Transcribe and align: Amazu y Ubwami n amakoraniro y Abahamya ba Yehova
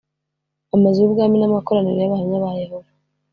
Amazu 0.75 0.97
y 0.99 1.07
Ubwami 1.09 1.37
n 1.37 1.43
amakoraniro 1.49 1.99
y 2.01 2.07
Abahamya 2.07 2.43
ba 2.43 2.51
Yehova 2.61 2.91